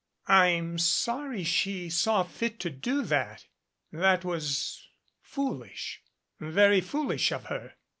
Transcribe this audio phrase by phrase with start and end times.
[0.25, 3.45] "I'm sorry she saw fit to do that.
[3.91, 4.87] That was
[5.21, 6.01] foolish
[6.39, 7.75] very foolish of her."